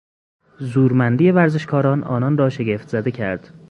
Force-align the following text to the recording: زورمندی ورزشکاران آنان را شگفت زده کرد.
زورمندی 0.59 1.31
ورزشکاران 1.31 2.03
آنان 2.03 2.37
را 2.37 2.49
شگفت 2.49 2.87
زده 2.89 3.11
کرد. 3.11 3.53